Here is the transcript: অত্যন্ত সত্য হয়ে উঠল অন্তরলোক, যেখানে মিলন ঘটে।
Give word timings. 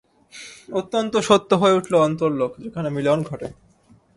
অত্যন্ত 0.71 1.13
সত্য 1.19 1.49
হয়ে 1.53 1.77
উঠল 1.77 1.93
অন্তরলোক, 1.99 2.51
যেখানে 2.59 2.89
মিলন 2.89 3.19
ঘটে। 3.23 3.47